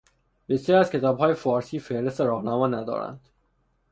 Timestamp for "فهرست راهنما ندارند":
1.79-3.29